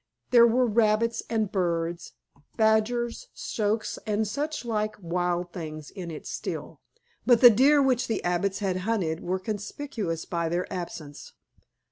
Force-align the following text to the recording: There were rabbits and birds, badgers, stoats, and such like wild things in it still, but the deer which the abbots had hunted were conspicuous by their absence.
There 0.31 0.47
were 0.47 0.65
rabbits 0.65 1.21
and 1.29 1.51
birds, 1.51 2.13
badgers, 2.57 3.27
stoats, 3.35 3.99
and 4.07 4.27
such 4.27 4.65
like 4.65 4.95
wild 4.99 5.53
things 5.53 5.91
in 5.91 6.09
it 6.09 6.25
still, 6.25 6.79
but 7.23 7.39
the 7.39 7.51
deer 7.51 7.83
which 7.83 8.07
the 8.07 8.23
abbots 8.23 8.57
had 8.57 8.77
hunted 8.77 9.19
were 9.19 9.37
conspicuous 9.37 10.25
by 10.25 10.49
their 10.49 10.65
absence. 10.73 11.33